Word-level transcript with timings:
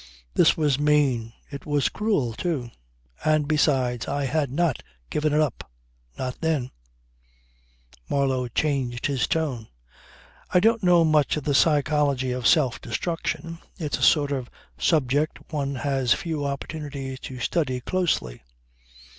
This 0.33 0.57
was 0.57 0.79
mean. 0.79 1.31
It 1.51 1.67
was 1.67 1.87
cruel 1.87 2.33
too. 2.33 2.71
And 3.23 3.47
besides 3.47 4.07
I 4.07 4.25
had 4.25 4.49
not 4.49 4.81
given 5.11 5.31
it 5.31 5.39
up 5.39 5.69
not 6.17 6.41
then." 6.41 6.71
Marlow 8.09 8.47
changed 8.47 9.05
his 9.05 9.27
tone. 9.27 9.67
"I 10.51 10.59
don't 10.59 10.81
know 10.81 11.05
much 11.05 11.37
of 11.37 11.43
the 11.43 11.53
psychology 11.53 12.31
of 12.31 12.47
self 12.47 12.81
destruction. 12.81 13.59
It's 13.77 13.99
a 13.99 14.01
sort 14.01 14.31
of 14.31 14.49
subject 14.79 15.37
one 15.53 15.75
has 15.75 16.15
few 16.15 16.47
opportunities 16.47 17.19
to 17.19 17.37
study 17.39 17.79
closely. 17.79 18.41